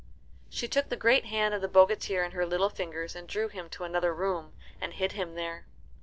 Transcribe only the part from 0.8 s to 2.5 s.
the great hand of the bogatir in her